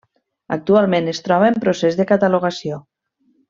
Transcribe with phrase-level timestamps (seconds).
[0.55, 2.85] Actualment es troba en procés de catalogació.